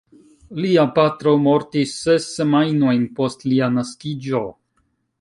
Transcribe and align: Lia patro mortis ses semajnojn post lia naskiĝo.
Lia 0.63 0.85
patro 0.95 1.33
mortis 1.43 1.93
ses 2.05 2.27
semajnojn 2.41 3.07
post 3.21 3.49
lia 3.53 3.73
naskiĝo. 3.79 4.47